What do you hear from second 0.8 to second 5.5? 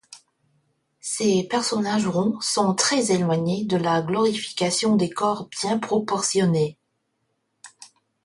Ses personnages ronds sont très éloignés de la glorification des corps